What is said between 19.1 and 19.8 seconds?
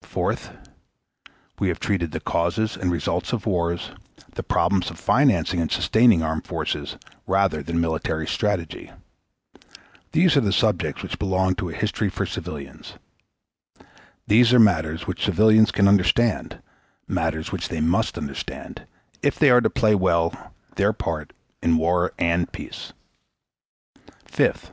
if they are to